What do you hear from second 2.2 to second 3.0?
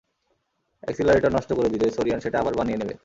সেটা আবার বানিয়ে নেবে।